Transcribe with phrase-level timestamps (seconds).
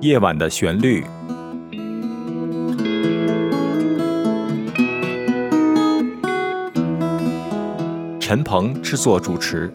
[0.00, 1.04] 夜晚的旋律，
[8.18, 9.70] 陈鹏制作主持。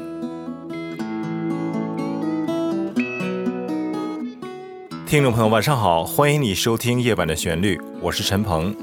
[5.06, 8.76] 听众朋友，晚上好，欢迎你收听《夜晚的旋律》，我是陈鹏。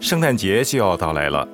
[0.00, 1.46] 圣诞节就要到来了，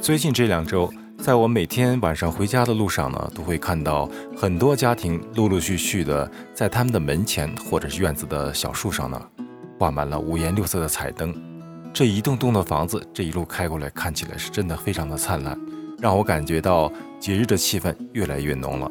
[0.00, 0.88] 最近这两周。
[1.20, 9.22] 在我每天晚上回家的路上呢，都会看到很多家庭陆陆续续的在他们的门前或者是院子的小树上呢，
[9.78, 11.34] 挂满了五颜六色的彩灯。
[11.92, 15.58] 这一栋栋的房子，这一路开过来，看起来是真的非常的灿烂，
[15.98, 18.90] 让我感觉到节日的气氛越来越浓了。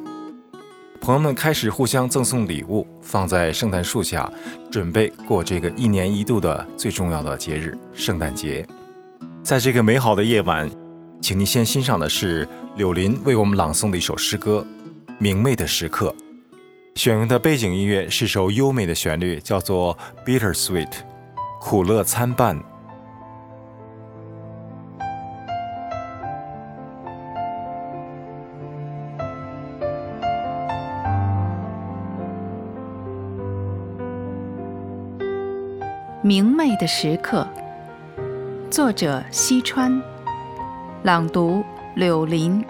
[1.02, 4.32] 朋友们开始互相赠送礼物，放在圣诞树下，
[4.70, 8.68] 准备过这个一年一度的最重要的节日——圣诞节。
[9.42, 10.70] 在这个美好的夜晚。
[11.22, 14.66] 请您先欣赏的是柳林为我们朗诵的一首诗歌
[15.20, 16.16] 《明媚的时刻》，
[17.00, 19.96] 选用的背景音乐是首优美的旋律，叫做
[20.26, 20.88] 《Bitter Sweet》，
[21.60, 22.60] 苦乐参半。
[36.24, 37.48] 明媚的时刻，
[38.72, 40.02] 作者西川。
[41.02, 41.64] 朗读：
[41.96, 42.62] 柳林。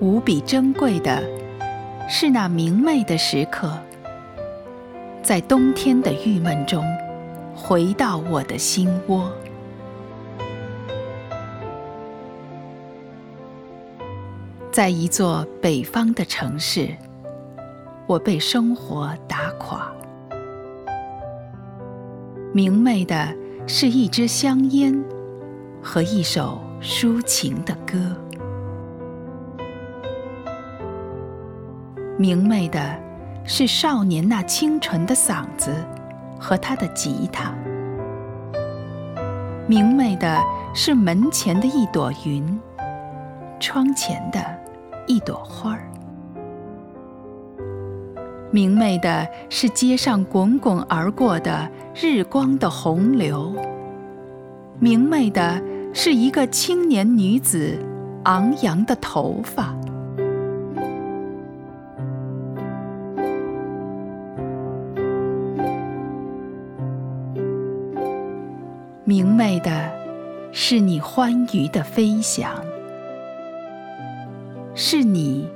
[0.00, 1.20] 无比珍贵的
[2.08, 3.76] 是那明媚的时刻，
[5.24, 6.84] 在冬天的郁闷中，
[7.52, 9.28] 回到我的心窝。
[14.78, 16.88] 在一座北方的城市，
[18.06, 19.92] 我被生活打垮。
[22.54, 23.34] 明媚的
[23.66, 24.96] 是一支香烟
[25.82, 27.98] 和一首抒情的歌。
[32.16, 32.96] 明媚的
[33.44, 35.74] 是少年那清纯的嗓子
[36.38, 37.52] 和他的吉他。
[39.66, 40.40] 明媚的
[40.72, 42.60] 是门前的一朵云，
[43.58, 44.57] 窗前的。
[45.08, 45.90] 一朵花儿，
[48.50, 53.54] 明媚的是街上滚滚而过的日光的洪流；
[54.78, 55.62] 明媚的
[55.94, 57.78] 是一个青年女子
[58.24, 59.74] 昂扬的头发；
[69.04, 69.90] 明媚的
[70.52, 72.52] 是你欢愉的飞翔。
[74.80, 75.48] 是你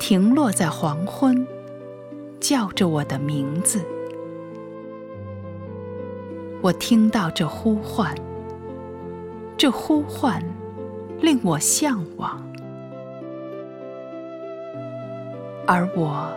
[0.00, 1.46] 停落在黄昏，
[2.40, 3.80] 叫着我的名字。
[6.60, 8.12] 我听到这呼唤，
[9.56, 10.42] 这呼唤
[11.20, 12.44] 令我向往，
[15.68, 16.28] 而我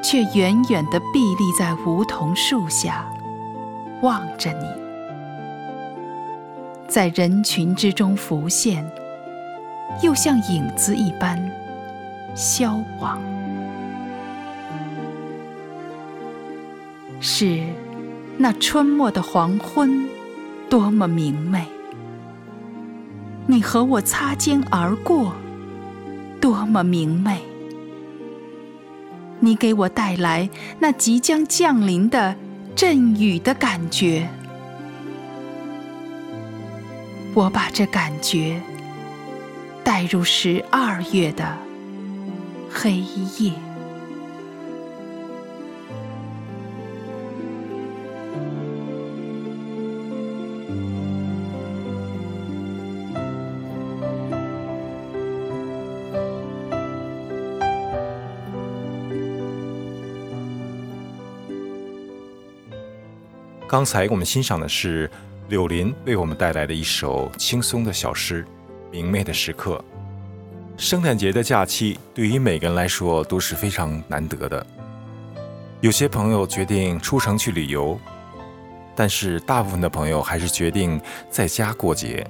[0.00, 3.04] 却远远地屹立在梧桐树下，
[4.00, 4.64] 望着你，
[6.86, 8.88] 在人群之中浮现，
[10.04, 11.59] 又像影子一般。
[12.34, 13.20] 消亡，
[17.20, 17.62] 是
[18.38, 20.08] 那春末的黄昏，
[20.68, 21.66] 多么明媚！
[23.46, 25.34] 你和我擦肩而过，
[26.40, 27.42] 多么明媚！
[29.40, 30.48] 你给我带来
[30.78, 32.36] 那即将降临的
[32.76, 34.28] 阵雨的感觉，
[37.34, 38.60] 我把这感觉
[39.82, 41.69] 带入十二月的。
[42.72, 42.98] 黑
[43.38, 43.52] 夜。
[63.70, 65.08] 刚才我们欣赏的是
[65.48, 68.44] 柳林为我们带来的一首轻松的小诗
[68.90, 69.82] 《明媚的时刻》。
[70.80, 74.66] 圣诞节的假期对于每个人来说都是非常难得的。
[75.82, 78.00] 有些朋友决定出城去旅游，
[78.96, 80.98] 但是大部分的朋友还是决定
[81.28, 82.26] 在家过节。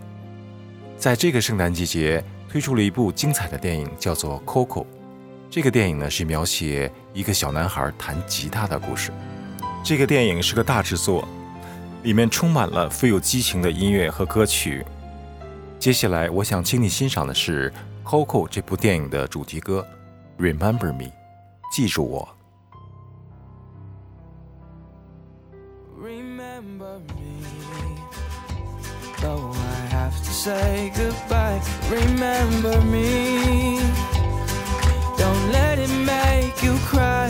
[0.98, 4.82] 在这个圣诞季节，推出了一部精彩的电影，叫做《Coco》。
[5.48, 9.12] 这个电影呢是描写一个小男孩弹吉他的故事。
[9.84, 11.26] 这个电影是个大制作，
[12.02, 14.84] 里面充满了富有激情的音乐和歌曲。
[15.78, 17.72] 接下来，我想请你欣赏的是。
[18.04, 19.86] coco 这部电影的主题歌
[20.38, 21.10] remember me
[21.72, 22.28] 记住我
[26.00, 27.44] remember me
[29.24, 31.60] oh i have to say goodbye
[31.90, 33.78] remember me
[35.18, 37.28] don't let it make you cry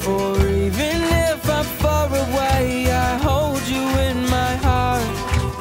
[0.00, 5.02] for even if i'm far away i hold you in my heart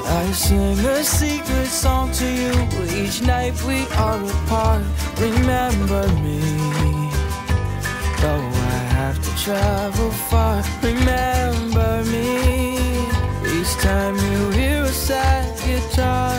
[0.08, 2.26] i sing a secret song to
[3.12, 4.84] each night we are apart.
[5.20, 6.40] Remember me.
[8.22, 12.78] Though I have to travel far, remember me.
[13.56, 16.38] Each time you hear a sad guitar,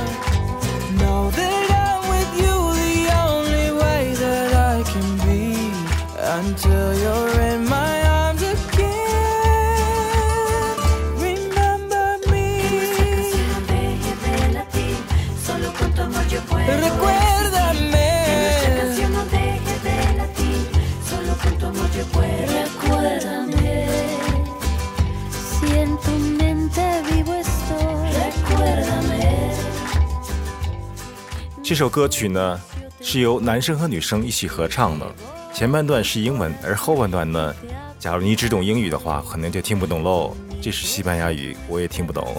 [31.63, 32.61] 这首歌曲呢
[33.01, 35.07] 是由男生和女生一起合唱的，
[35.55, 37.55] 前半段是英文，而后半段呢，
[38.01, 40.37] 假如你只懂英语的话，可能就听不懂喽。
[40.61, 42.37] 这是西班牙语，我也听不懂。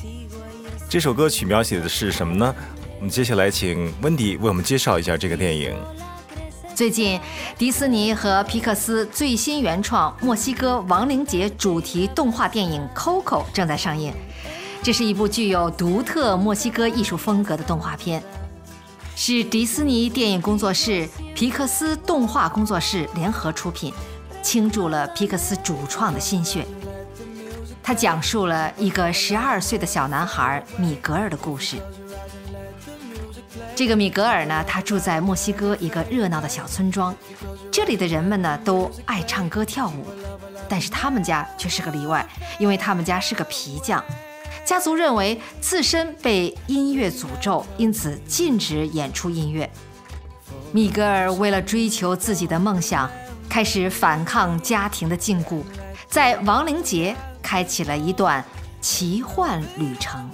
[0.90, 2.54] 这首歌曲描写的是什么呢？
[2.98, 5.74] 我们接下来请温迪为我们介绍一下这个电影。
[6.74, 7.18] 最近，
[7.56, 14.12] 迪士尼和皮克斯最新原创墨西哥亡灵节主题动画电影《Coco》正在上映。
[14.82, 18.22] 这是一部具有独特墨西哥艺术风格的动画片，
[19.14, 23.92] 是迪士尼电影工作室、皮克斯动画工作室联合出品，
[24.42, 26.66] 倾注了皮克斯主创的心血。
[27.82, 31.76] 它讲述了一个十二岁的小男孩米格尔的故事。
[33.74, 37.14] 这个米格尔呢，他住在墨西哥一个热闹的小村庄，
[37.70, 40.06] 这里的人们呢都爱唱歌跳舞，
[40.68, 42.26] 但是他们家却是个例外，
[42.58, 44.02] 因为他们家是个皮匠，
[44.68, 49.70] 家族认为自身被音乐诅咒，因此禁止演出音乐。
[50.72, 53.10] 米格尔为了追求自己的梦想，
[53.48, 55.62] 开始反抗家庭的禁锢，
[56.06, 58.44] 在亡灵节开启了一段
[58.78, 60.28] 奇幻旅程。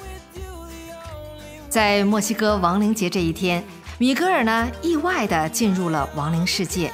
[1.69, 3.63] 在墨西哥亡灵节这一天，
[3.99, 6.93] 米格尔呢意外地进入了亡灵世界，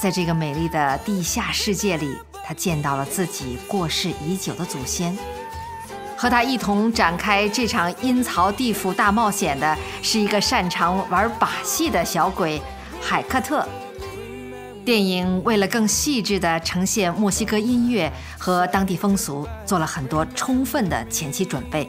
[0.00, 5.14] 在这个美丽的地下世界里，他见到了自己过世已久的祖先。
[6.20, 12.60] 和他一同展开这场阴曹地府大冒险的是一个擅长玩把戏的小鬼
[13.00, 13.66] 海克特。
[14.84, 21.88] 电影为了更细致地呈现墨西哥音乐和当地风俗，做了很多充分的前期准备。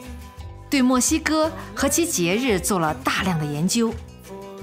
[0.70, 3.92] 对墨西哥和其节日做了大量的研究，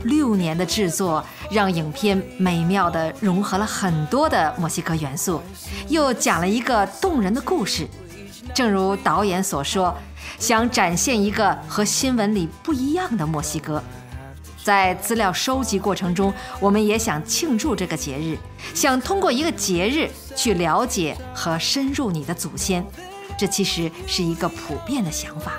[0.06, 5.40] 六年的制作让影片美妙地融合了很多的墨西哥元素，
[5.90, 7.88] 又讲了一个动人的故事。
[8.54, 9.96] 正如导演所说，
[10.38, 13.82] 想展现一个和新闻里不一样的墨西哥。
[14.64, 18.38] 在资料收集过程中，我们也想庆祝这个节日，
[18.76, 22.86] 想通过一个节日去了解和深入你的祖先。
[23.38, 25.54] 这其实是一个普遍的想法。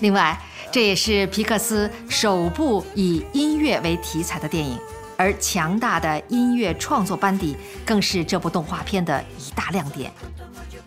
[0.00, 0.38] 另外，
[0.70, 4.78] 这也是皮克斯首部以音乐为题材的电影，
[5.20, 10.10] 而强大的音乐创作班底更是这部动画片的一大亮点。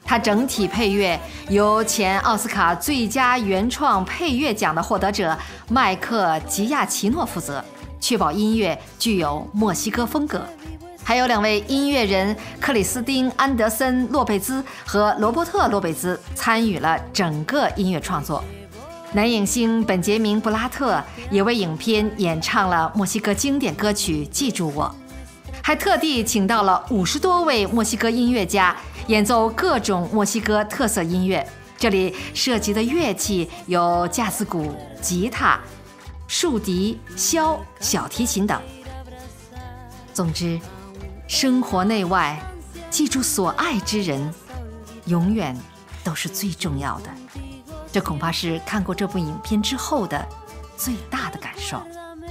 [0.04, 5.38] 它整体配乐由前奥斯卡最佳原创配乐奖的获得者
[5.70, 7.64] 麦克吉亚奇诺负责，
[8.00, 10.44] 确保音乐具有墨西哥风格。
[11.04, 18.44] 还有两位音乐人克里斯汀·安德森·洛贝兹和罗伯特·洛贝兹参与了整个音乐创作。
[19.14, 24.86] 男影星本杰明·布拉特也为影片演唱了墨西哥经典歌曲《记住我》，
[25.62, 31.48] 还特地请到了五十多位墨西哥音乐家演奏各种墨西哥特色音乐。
[31.78, 35.60] 这里涉及的乐器有架子鼓、吉他、
[36.28, 38.60] 竖笛、箫、小提琴等。
[40.12, 40.60] 总之，
[41.28, 42.42] 生活内外，
[42.90, 44.34] 记住所爱之人，
[45.06, 45.56] 永远
[46.04, 47.10] 都是最重要的。
[47.94, 50.28] 这恐怕是看过这部影片之后的
[50.76, 51.80] 最大的感受。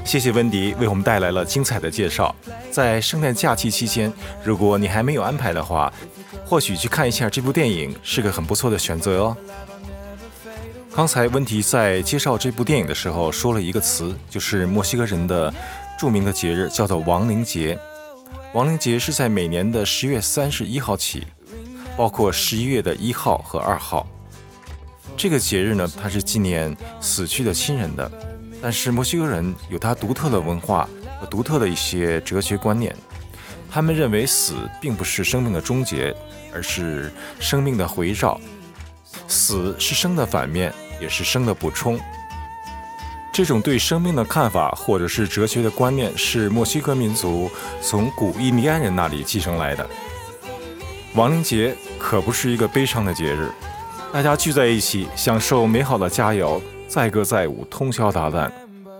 [0.04, 2.34] 谢谢温迪为我们带来了精彩的介绍。
[2.68, 5.92] 在圣诞假期期间，如果你还没有安排的话，
[6.44, 9.36] 或许去看一下这部电影是个很不错的选择哦。
[10.92, 15.54] 刚才温迪在介绍这部电影的时候说了一个词，就是墨西哥人的
[15.96, 17.78] 著名的节日叫做亡灵节。
[18.52, 21.24] 亡灵节是在每年的十月三十一号起，
[21.96, 24.04] 包括十一月的一号和二号。
[25.16, 28.10] 这个节日呢，它是纪念死去的亲人的。
[28.60, 30.88] 但是墨西哥人有他独特的文化
[31.20, 32.94] 和独特的一些哲学观念，
[33.70, 36.14] 他们认为死并不是生命的终结，
[36.54, 38.40] 而是生命的回绕。
[39.26, 41.98] 死是生的反面，也是生的补充。
[43.32, 47.50] 这种对生命的看法，或者是哲学的观念，是墨西哥民族
[47.80, 49.88] 从古印第安人那里继承来的。
[51.14, 53.50] 亡灵节可不是一个悲伤的节日，
[54.12, 58.52] 大家聚在一起，享受美好的佳肴，载歌载舞，通宵达旦，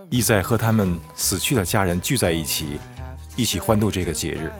[0.09, 2.79] 意在和他们死去的家人聚在一起，
[3.35, 4.51] 一起欢度这个节日。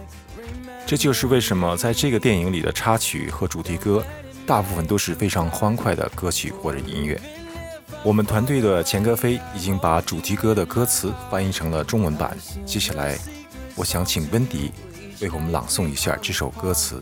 [0.86, 4.06] 这就是为什么在这个电影里的插曲和主题歌，
[4.46, 7.20] 大部分都是非常欢快的歌曲或者音乐。
[8.04, 12.38] 我们团队的钱歌飞已经把主题歌的歌词翻译成了中文版。
[12.64, 13.18] 接下来，
[13.74, 14.72] 我想请温迪
[15.20, 17.02] 为我们朗诵一下这首歌词。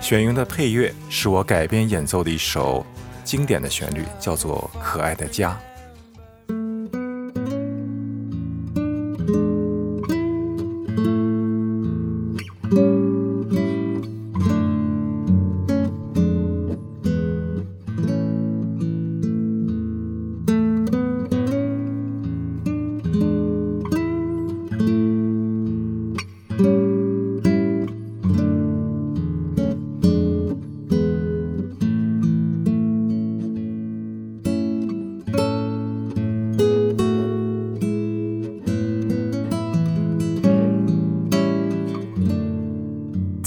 [0.00, 2.84] 选用的配乐是我改编演奏的一首
[3.22, 5.50] 经典的旋律，叫做《可爱的家》。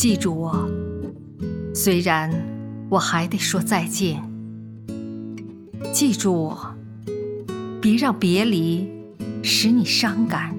[0.03, 0.69] 记住我，
[1.73, 2.29] 虽然
[2.89, 4.21] 我还得说再见。
[5.93, 6.75] 记住我，
[7.79, 8.85] 别让别离
[9.41, 10.53] 使你伤感。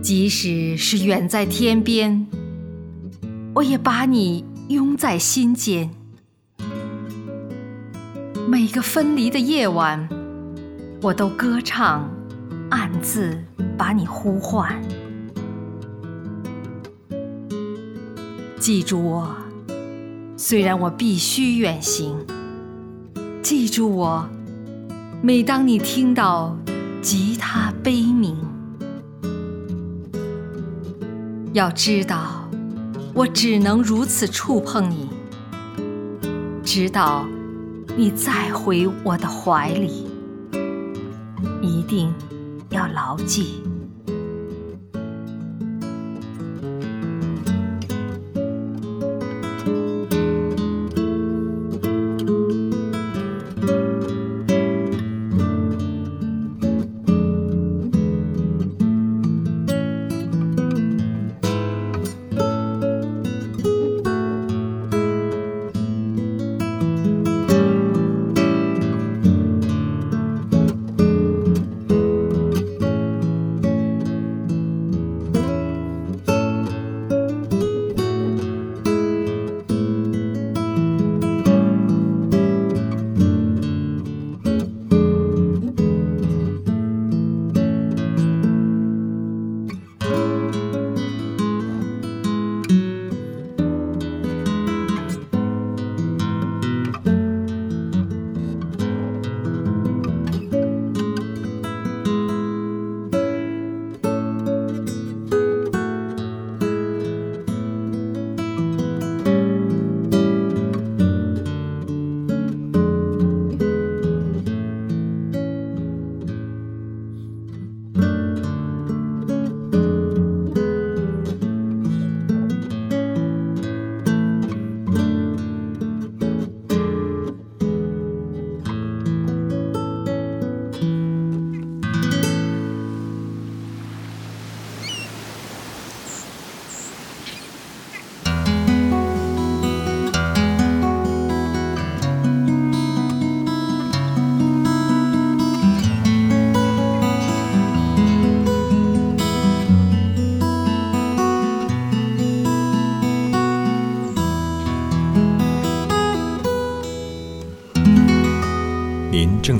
[0.00, 2.26] 即使是远在天边，
[3.54, 5.90] 我也把你拥在心间。
[8.48, 10.08] 每个分离的夜晚，
[11.02, 12.08] 我都歌唱，
[12.70, 13.38] 暗自
[13.76, 14.82] 把你呼唤。
[18.64, 19.36] 记住我，
[20.38, 22.16] 虽然我必须远行。
[23.42, 24.26] 记住我，
[25.20, 26.56] 每当你听到
[27.02, 28.34] 吉他悲鸣，
[31.52, 32.48] 要知道，
[33.12, 35.10] 我只能如此触碰你，
[36.62, 37.26] 直到
[37.98, 40.06] 你再回我的怀里。
[41.60, 42.10] 一定
[42.70, 43.62] 要牢记。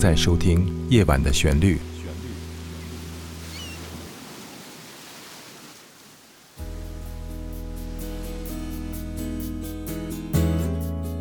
[0.04, 1.76] 在收听《夜晚的旋律》。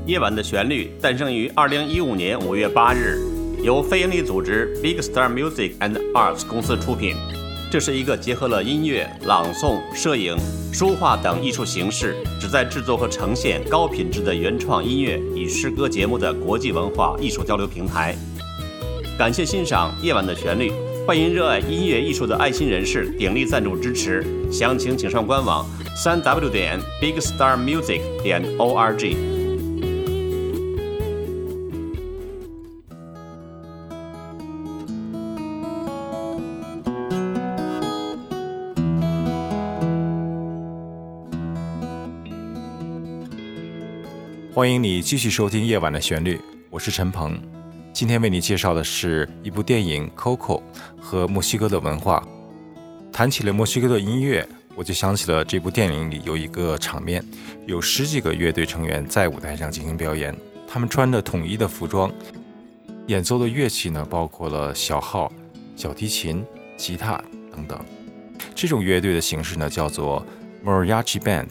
[0.06, 3.22] 夜晚的旋律诞生于二零一五年五月八日，
[3.64, 7.16] 由非营利组织 Big Star Music and Arts 公司出品。
[7.72, 10.38] 这是一个结合了音乐、朗诵、摄影、
[10.74, 18.14] 书画等艺术形式，旨在制作和呈现高品质的原创音乐与诗歌节目的国际文化艺术交流平台。
[19.16, 20.72] 感谢欣赏夜晚的旋律。
[21.06, 24.26] 欢迎热爱音乐艺术的爱心人士鼎力赞助支持。
[24.52, 29.16] 详情请上官网三 w 点 big star music 点 org
[44.56, 46.40] 欢迎你继续收听夜晚的旋律
[46.72, 47.63] 我是陈鹏。
[47.94, 50.60] 今天为你介绍的是一部电影《Coco》
[51.00, 52.28] 和墨西哥的文化。
[53.12, 57.24] 谈起了墨西哥的音乐，我就想起了这部电影里有一个场面，
[57.68, 60.36] 有十几个乐队成员在舞台上进行表演，
[60.68, 62.12] 他们穿着统一的服装，
[63.06, 65.32] 演奏的乐器呢包括了小号、
[65.76, 66.44] 小提琴、
[66.76, 67.80] 吉他等等。
[68.56, 70.26] 这种乐队的形式呢叫做
[70.66, 71.50] Mariachi Band。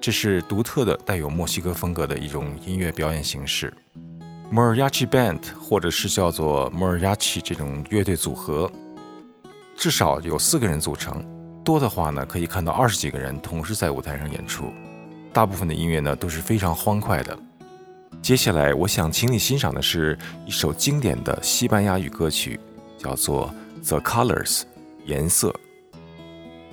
[0.00, 3.72] 这是独特的、带有墨西哥风格的一种音乐表演形式
[4.52, 8.70] ，Mariachi Band，或者是叫做 Mariachi 这种乐队组合，
[9.76, 11.24] 至少有四个人组成，
[11.64, 14.72] 多的话呢，可以看到二十几个人同时在舞台上演出。
[15.32, 17.38] 大部分的音乐呢都是非常欢快的。
[18.20, 22.58] 接下来，我想请你欣赏的是一首经典的西班牙语歌曲，
[22.98, 23.48] 叫做
[23.88, 24.60] 《The Colors》，
[25.06, 25.54] 颜色。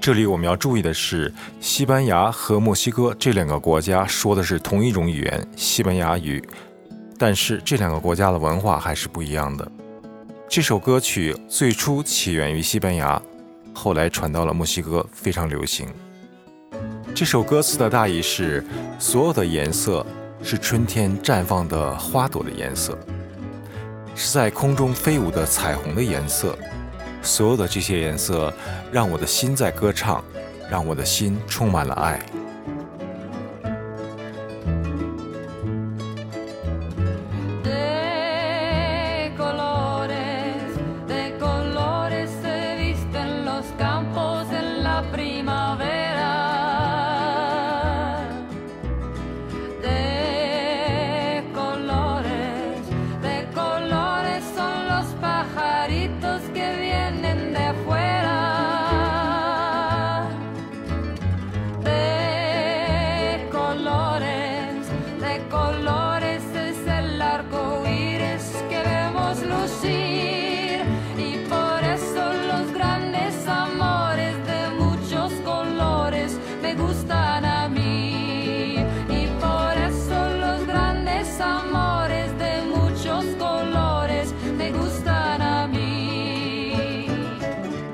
[0.01, 6.43] 这里我们要注意的是，西班牙和墨西哥这两个国家说的是同一种语言——西班牙语，
[7.17, 9.71] 但是这两个国家的文化还是不一样的。
[10.47, 13.21] 这首歌曲最初起源于西班牙，
[13.73, 15.87] 后来传到了墨西哥，非常流行。
[17.15, 18.63] 这首歌词的大意是：
[18.99, 20.05] 所有的颜色
[20.43, 22.97] 是春天绽放的花朵的颜色，
[24.15, 26.57] 是在空中飞舞的彩虹的颜色。
[27.23, 28.53] 所有的这些颜色，
[28.91, 30.23] 让我的心在歌唱，
[30.69, 32.23] 让我的心充满了爱。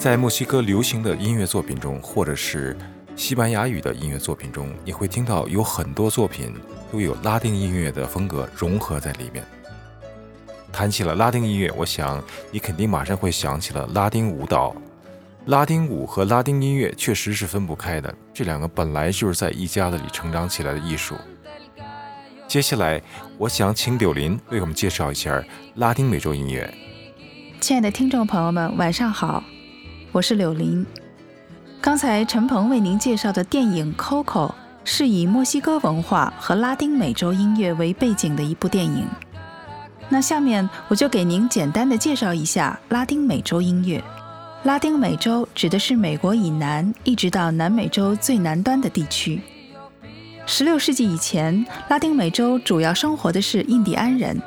[0.04, 2.76] 在墨西哥流行的音乐作品中，或者是
[3.16, 6.54] 西班牙语的音乐作品中，你会听到有很多作品
[6.92, 9.46] 都有拉丁音乐的风格融合在里面。
[10.74, 14.76] 谈起了拉丁音乐，我想你肯定马上会想起了拉丁舞蹈。
[15.46, 21.16] 拉丁舞和拉丁音乐确实是分不开的，这两个本来就是在一家子里成长起来的艺术。
[22.46, 23.02] 接下来，
[23.38, 25.42] 我想请柳林为我们介绍一下
[25.76, 26.70] 拉丁美洲音乐。
[27.62, 29.42] 亲爱的听众朋友们，晚上好。
[30.14, 30.86] 我是柳林。
[31.82, 34.48] 刚才陈鹏为您介绍的电影《Coco》
[34.84, 39.08] 是以墨西哥文化和拉丁美洲音乐为背景的一部电影。
[40.10, 44.04] 那下面我就给您简单的介绍一下拉丁美洲音乐。
[44.62, 49.42] 拉丁美洲指的是美国以南一直到南美洲最南端的地区。
[50.46, 54.40] 十六世纪以前，拉丁美洲主要生活的是印第安人，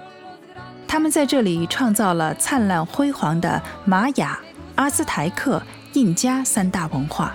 [0.86, 4.38] 他们在这里创造了灿烂辉煌的玛雅。
[4.76, 5.60] 阿兹台克、
[5.94, 7.34] 印加三大文化。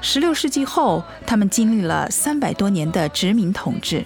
[0.00, 4.04] 十六世纪后，他们经历了三百多年的殖民统治。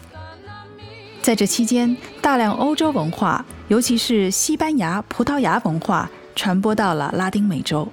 [1.20, 7.88] 在这期间，大量欧洲文化，尤其是西班牙、葡萄牙文化，传播到了拉丁美洲。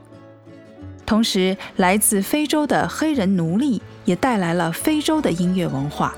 [1.05, 6.13] 同时，来自非洲的黑人奴隶也带来了非洲的音乐文化。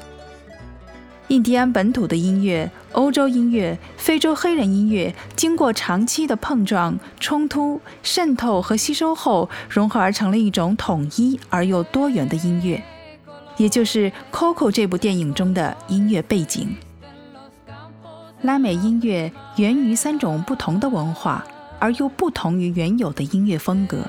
[1.29, 12.81] 印第安本土的音乐、欧洲音乐、非洲黑人音乐，经过长期的碰撞、冲突、渗透和吸收后，融合而成了一种统一而又多元的音乐，
[13.58, 16.73] 也就是《Coco》这部电影中的音乐背景。
[18.43, 21.45] 拉美音乐源于三种不同的文化，
[21.79, 24.05] 而又不同于原有的音乐风格。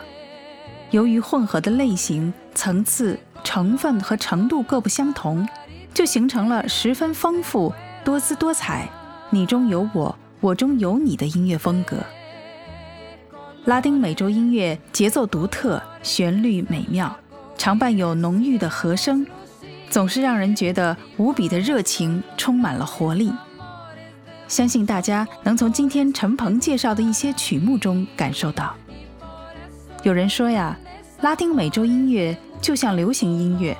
[0.92, 5.46] 由于混合的类型、层次、成分和程度各不相同。
[5.94, 7.72] 就形成了十分丰富、
[8.06, 8.88] 多姿多彩、
[9.30, 11.96] 你中有我、我中有你的音乐风格。
[13.64, 17.16] 拉丁美洲音乐节奏独特，旋律美妙，
[17.58, 19.26] 常伴有浓郁的和声，
[19.90, 23.32] 总是让人觉得无比的热情，充满了活力。
[24.46, 28.72] 相信大家能从今天陈鹏介绍的一些曲目中感受到。
[30.04, 30.78] 有人说呀，
[31.22, 33.76] 拉丁美洲音乐就像流行音乐。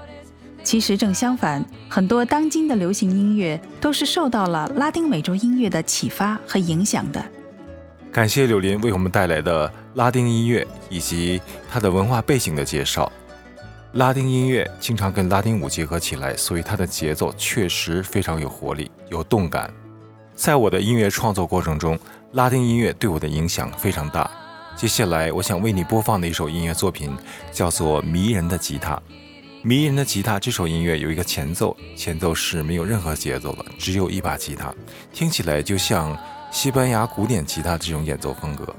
[0.67, 7.25] 其实正相反，很多当今的流行音乐都是受到了拉丁美洲音乐的启发和影响的。
[8.11, 13.13] 感谢柳林为我们带来的拉丁音乐以及它的文化背景的介绍。
[13.93, 19.73] 拉丁音乐经常跟拉丁舞结合起来，所以它的节奏确实非常有活力、有动感。
[20.35, 21.97] 在我的音乐创作过程中，
[22.33, 24.29] 拉丁音乐对我的影响非常大。
[24.75, 27.17] 接下来，我想为你播放的一首音乐作品
[27.53, 28.95] 叫做《迷人的吉他》。
[29.67, 34.73] 《迷人的吉他》这首音乐有一个前奏，前奏是没有任何节奏的，只有一把吉他，
[35.13, 36.17] 听起来就像
[36.53, 38.73] 西班牙古典吉他这种演奏风格。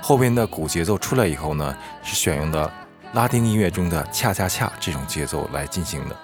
[0.00, 2.68] 后边的鼓节奏出来以后呢，是选用的
[3.12, 6.16] 拉丁音乐中的恰恰恰这种节奏来进行的。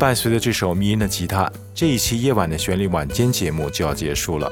[0.00, 4.50] 伴随着这首迷人的吉他，这一期夜晚的旋律晚间节目就要结束了。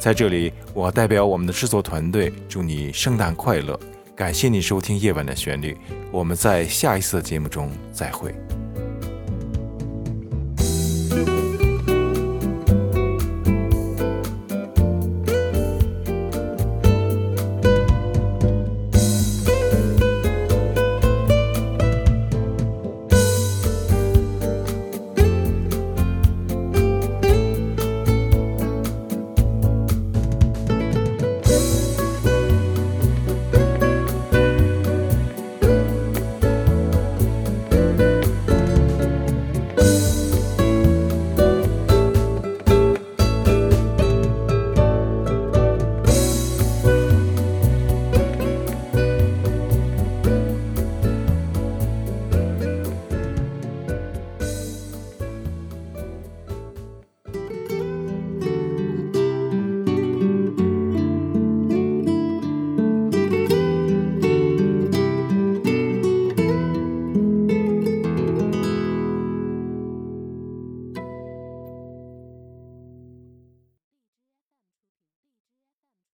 [0.00, 3.78] 在这里，我代表我们的制作团队祝你圣诞快乐，
[4.16, 5.76] 感谢你收听夜晚的旋律，
[6.10, 8.34] 我们在下一次的节目中再会。